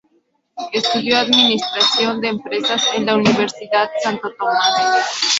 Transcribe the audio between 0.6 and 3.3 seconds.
Estudió Administración de Empresas en la